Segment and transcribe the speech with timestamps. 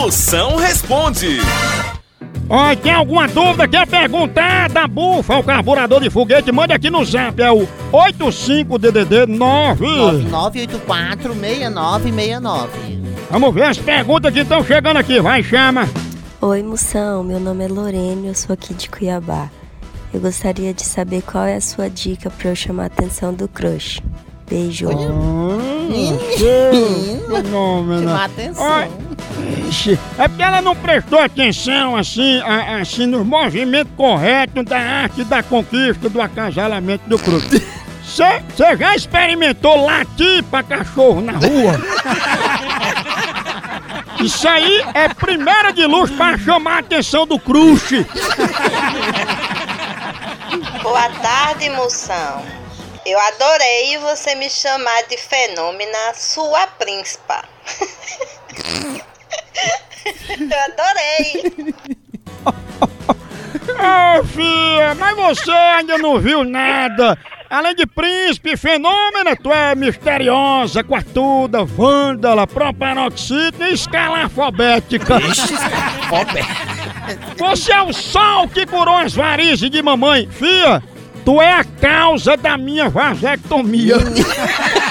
[0.00, 1.40] Moção responde.
[2.48, 3.66] Ó, tem alguma dúvida?
[3.66, 6.52] Quer perguntar da bufa, o carburador de foguete?
[6.52, 9.84] Mande aqui no zap, é o 85DDD 9.
[10.30, 12.68] 99846969.
[13.28, 15.88] Vamos ver as perguntas que estão chegando aqui, vai, chama.
[16.40, 17.24] Oi, moção.
[17.24, 19.50] Meu nome é Lorene, eu sou aqui de Cuiabá.
[20.14, 23.48] Eu gostaria de saber qual é a sua dica para eu chamar a atenção do
[23.48, 24.00] crush.
[24.48, 24.86] Beijo.
[27.28, 28.08] Fenômeno.
[28.08, 28.64] Chamar atenção.
[28.64, 34.78] Ó, ixi, É porque ela não prestou atenção assim, a- assim nos movimentos corretos da
[34.78, 37.62] arte da conquista do acasalamento do crush.
[38.04, 41.78] Você já experimentou latir pra cachorro na rua?
[44.20, 48.04] Isso aí é primeira de luz pra chamar a atenção do crush.
[50.82, 52.42] Boa tarde, moção.
[53.08, 57.42] Eu adorei você me chamar de fenômena sua príncipa.
[60.38, 61.54] Eu adorei.
[64.20, 67.18] Ô, filha, mas você ainda não viu nada.
[67.48, 75.14] Além de príncipe, fenômeno, tu é misteriosa, quartuda, vândala, proparoxítona e escalafobética.
[77.38, 80.28] Você é o sol que curou as varizes de mamãe.
[80.30, 80.82] Fia,
[81.28, 83.96] tu é a causa da minha vasectomia.